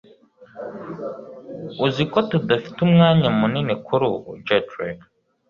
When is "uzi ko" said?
1.85-2.19